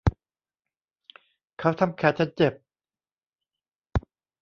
[1.59, 2.53] เขาทำแขนฉันเจ็บ